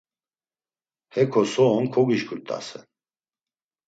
Heko 1.13 1.43
so 1.51 1.65
on 1.77 1.85
kogişǩurt̆asen. 1.93 2.85